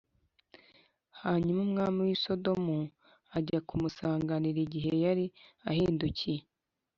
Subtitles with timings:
[1.21, 2.77] Hanyuma umwami w’i Sodomu
[3.37, 5.25] ajya kumusanganira igihe yari
[5.69, 6.41] ahindukiye